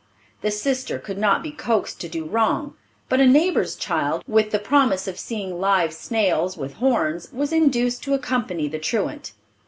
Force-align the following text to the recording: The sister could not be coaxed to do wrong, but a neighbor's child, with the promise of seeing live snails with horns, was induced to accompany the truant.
The 0.41 0.49
sister 0.49 0.97
could 0.97 1.19
not 1.19 1.43
be 1.43 1.51
coaxed 1.51 2.01
to 2.01 2.09
do 2.09 2.25
wrong, 2.25 2.73
but 3.07 3.19
a 3.19 3.27
neighbor's 3.27 3.75
child, 3.75 4.23
with 4.27 4.49
the 4.49 4.57
promise 4.57 5.07
of 5.07 5.19
seeing 5.19 5.59
live 5.61 5.93
snails 5.93 6.57
with 6.57 6.73
horns, 6.81 7.29
was 7.31 7.53
induced 7.53 8.01
to 8.05 8.15
accompany 8.15 8.67
the 8.67 8.79
truant. 8.79 9.33